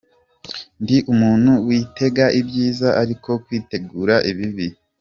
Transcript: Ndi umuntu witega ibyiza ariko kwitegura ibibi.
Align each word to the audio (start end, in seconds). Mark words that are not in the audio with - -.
Ndi 0.83 0.97
umuntu 1.13 1.51
witega 1.67 2.25
ibyiza 2.39 2.89
ariko 3.01 3.29
kwitegura 3.45 4.15
ibibi. 4.31 4.67